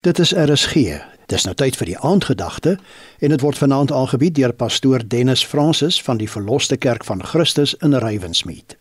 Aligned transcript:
Dit 0.00 0.18
is 0.18 0.32
RSG. 0.32 0.74
Dis 1.26 1.42
nou 1.44 1.56
tyd 1.58 1.74
vir 1.76 1.88
die 1.90 1.96
aandgedagte 1.98 2.76
en 3.18 3.32
dit 3.34 3.40
word 3.42 3.58
vanaand 3.58 3.90
aangebied 3.92 4.36
deur 4.36 4.52
pastoor 4.54 5.02
Dennis 5.02 5.42
Francis 5.46 5.96
van 6.02 6.20
die 6.20 6.28
Verloste 6.30 6.76
Kerk 6.76 7.02
van 7.04 7.24
Christus 7.26 7.74
in 7.82 7.96
Rywensmeet. 7.98 8.76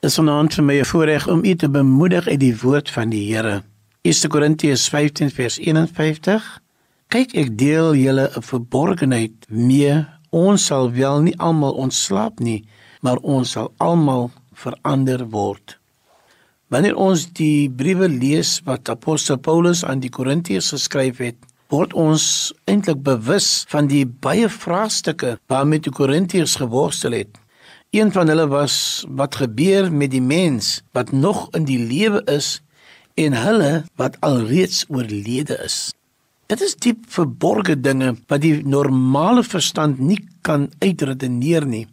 Dis 0.00 0.16
vanaand 0.16 0.54
vir 0.56 0.64
my 0.64 0.78
'n 0.80 0.84
voorreg 0.84 1.28
om 1.28 1.44
u 1.44 1.54
te 1.54 1.68
bemoedig 1.68 2.26
uit 2.28 2.40
die 2.40 2.56
woord 2.56 2.90
van 2.90 3.10
die 3.10 3.34
Here. 3.34 3.62
1 4.02 4.28
Korintiërs 4.28 4.88
15 4.88 5.30
vers 5.30 5.58
51. 5.58 6.60
Kyk, 7.08 7.34
ek 7.34 7.58
deel 7.58 7.94
julle 7.94 8.30
'n 8.36 8.42
verborgenheid 8.42 9.46
mee. 9.48 10.06
Ons 10.30 10.64
sal 10.64 10.92
wel 10.92 11.20
nie 11.20 11.38
almal 11.38 11.72
ontslaap 11.72 12.38
nie, 12.38 12.64
maar 13.00 13.16
ons 13.16 13.50
sal 13.50 13.72
almal 13.76 14.30
verander 14.52 15.28
word. 15.28 15.79
Wanneer 16.70 16.94
ons 17.02 17.24
die 17.34 17.66
briewe 17.66 18.06
lees 18.06 18.60
wat 18.62 18.88
apostel 18.92 19.40
Paulus 19.42 19.80
aan 19.82 19.98
die 20.04 20.10
Korintiërs 20.14 20.68
geskryf 20.70 21.18
het, 21.18 21.38
word 21.70 21.96
ons 21.98 22.24
eintlik 22.70 23.02
bewus 23.02 23.64
van 23.72 23.88
die 23.90 24.04
baie 24.06 24.46
vraagstukke 24.46 25.34
waarmee 25.50 25.82
die 25.82 25.94
Korintiërs 25.94 26.54
geworstel 26.62 27.16
het. 27.18 27.34
Een 27.90 28.14
van 28.14 28.30
hulle 28.30 28.46
was 28.52 29.02
wat 29.18 29.40
gebeur 29.42 29.90
met 29.90 30.14
die 30.14 30.22
mens 30.22 30.76
wat 30.94 31.10
nog 31.10 31.48
in 31.58 31.66
die 31.66 31.78
lewe 31.78 32.22
is 32.30 32.60
en 33.18 33.34
hulle 33.34 33.72
wat 33.98 34.20
alreeds 34.22 34.84
oorlede 34.86 35.58
is. 35.66 35.88
Dit 36.46 36.62
is 36.62 36.78
diep 36.78 37.02
verborgde 37.10 37.80
dinge 37.82 38.14
wat 38.30 38.46
die 38.46 38.60
normale 38.62 39.42
verstand 39.42 39.98
nie 39.98 40.22
kan 40.46 40.70
uitredeneer 40.78 41.66
nie. 41.66 41.88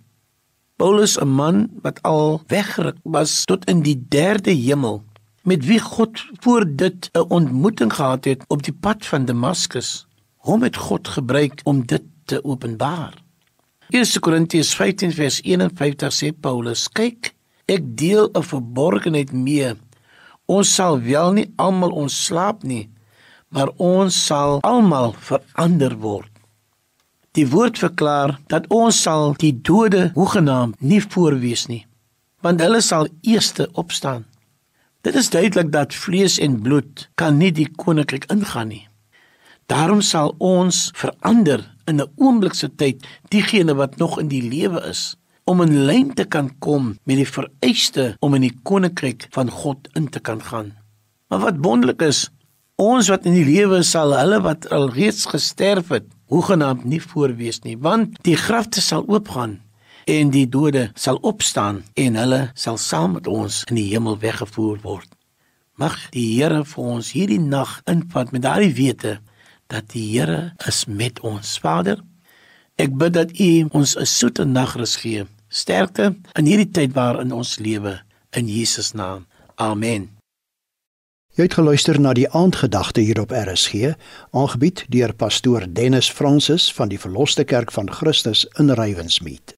Paulus 0.78 1.18
'n 1.18 1.28
man 1.28 1.70
wat 1.82 2.02
al 2.02 2.42
weggeruk 2.48 2.98
was 3.04 3.46
tot 3.46 3.66
in 3.66 3.82
die 3.82 4.06
derde 4.10 4.52
hemel 4.52 5.04
met 5.42 5.66
wie 5.66 5.80
God 5.80 6.26
voor 6.40 6.66
dit 6.76 7.10
'n 7.14 7.26
ontmoeting 7.30 7.94
gehad 7.94 8.26
het 8.26 8.44
op 8.48 8.64
die 8.64 8.74
pad 8.74 9.06
van 9.06 9.26
Damaskus 9.26 10.06
hom 10.38 10.62
het 10.64 10.76
God 10.78 11.08
gebruik 11.08 11.62
om 11.64 11.86
dit 11.86 12.04
te 12.26 12.44
openbaar. 12.44 13.14
1 13.90 14.20
Korintiërs 14.20 14.76
15 14.76 15.12
vers 15.12 15.42
51 15.42 16.14
sê 16.14 16.32
Paulus 16.40 16.90
kyk 16.90 17.34
ek 17.66 17.98
deel 17.98 18.30
'n 18.34 18.44
verborgenheid 18.44 19.32
mee. 19.32 19.74
Ons 20.46 20.74
sal 20.74 21.02
wel 21.02 21.32
nie 21.32 21.54
almal 21.56 21.92
ontslaap 21.92 22.64
nie 22.64 22.90
maar 23.50 23.70
ons 23.78 24.26
sal 24.26 24.60
almal 24.62 25.14
verander 25.14 25.96
word 25.98 26.32
Die 27.32 27.48
woord 27.50 27.78
verklaar 27.78 28.40
dat 28.48 28.68
ons 28.74 29.02
sal 29.02 29.34
die 29.38 29.54
dode 29.62 30.12
hoegenaamd 30.16 30.80
nie 30.82 31.02
voorwees 31.02 31.68
nie, 31.68 31.86
want 32.42 32.62
hulle 32.62 32.82
sal 32.82 33.08
eerste 33.22 33.68
opstaan. 33.74 34.26
Dit 35.02 35.16
is 35.16 35.30
duidelik 35.30 35.72
dat 35.72 35.96
vlees 35.96 36.40
en 36.40 36.62
bloed 36.62 37.10
kan 37.16 37.38
nie 37.38 37.52
die 37.52 37.70
koninkryk 37.76 38.26
ingaan 38.34 38.68
nie. 38.74 38.88
Daarom 39.68 40.02
sal 40.02 40.34
ons 40.40 40.90
verander 40.96 41.64
in 41.88 42.02
'n 42.02 42.12
oomblikse 42.16 42.70
tyd 42.76 43.08
diegene 43.30 43.76
wat 43.76 43.98
nog 43.98 44.20
in 44.20 44.28
die 44.28 44.42
lewe 44.42 44.82
is 44.90 45.16
om 45.44 45.62
in 45.62 45.86
lyn 45.88 46.14
te 46.14 46.26
kan 46.26 46.52
kom 46.60 46.98
met 47.04 47.18
die 47.18 47.28
vereiste 47.28 48.16
om 48.20 48.34
in 48.34 48.42
die 48.42 48.58
koninkryk 48.64 49.28
van 49.32 49.50
God 49.50 49.88
in 49.96 50.10
te 50.10 50.20
kan 50.20 50.42
gaan. 50.44 50.74
Maar 51.28 51.40
wat 51.40 51.64
wonderlik 51.64 52.02
is, 52.02 52.30
ons 52.76 53.08
wat 53.08 53.26
in 53.26 53.34
die 53.34 53.48
lewe 53.48 53.84
sal 53.84 54.14
hulle 54.18 54.42
wat 54.42 54.70
al 54.72 54.90
reeds 54.90 55.26
gesterf 55.26 55.88
het 55.96 56.08
hoegenaamd 56.32 56.86
nie 56.86 57.02
voorwees 57.02 57.62
nie, 57.64 57.78
want 57.78 58.18
die 58.28 58.36
grafte 58.38 58.82
sal 58.82 59.06
oopgaan 59.08 59.60
en 60.08 60.32
die 60.32 60.48
dode 60.48 60.90
sal 60.96 61.20
opstaan 61.28 61.84
en 62.00 62.16
hulle 62.16 62.42
sal 62.56 62.80
saam 62.80 63.18
met 63.18 63.28
ons 63.28 63.64
in 63.68 63.80
die 63.80 63.90
hemel 63.92 64.20
weggevoer 64.22 64.80
word. 64.84 65.10
Mag 65.78 65.98
die 66.16 66.26
Here 66.34 66.64
vir 66.66 66.92
ons 66.98 67.12
hierdie 67.14 67.42
nag 67.44 67.82
invat 67.92 68.32
met 68.34 68.46
daardie 68.48 68.74
wete 68.74 69.18
dat 69.70 69.92
die 69.94 70.08
Here 70.16 70.56
is 70.68 70.86
met 70.88 71.20
ons. 71.20 71.58
Vader, 71.62 72.02
ek 72.82 72.96
bid 72.98 73.14
dat 73.14 73.36
U 73.40 73.68
ons 73.72 73.98
'n 73.98 74.06
soete 74.06 74.46
nagrus 74.46 74.96
gee. 74.96 75.26
Sterkte 75.50 76.16
in 76.36 76.46
hierdie 76.46 76.72
tyd 76.72 76.94
waarin 76.94 77.32
ons 77.32 77.60
lewe 77.60 78.02
in 78.32 78.48
Jesus 78.48 78.94
naam. 78.94 79.26
Amen. 79.56 80.17
Jy 81.38 81.46
het 81.46 81.54
geluister 81.54 82.00
na 82.02 82.16
die 82.18 82.26
aandgedagte 82.34 83.02
hier 83.06 83.20
op 83.22 83.32
RSG, 83.32 83.92
aangebied 84.34 84.86
deur 84.90 85.14
pastoor 85.14 85.68
Dennis 85.70 86.10
Francis 86.10 86.66
van 86.74 86.90
die 86.90 86.98
Verloste 87.00 87.44
Kerk 87.44 87.72
van 87.72 87.92
Christus 87.94 88.48
in 88.58 88.74
Rywensmeet. 88.74 89.57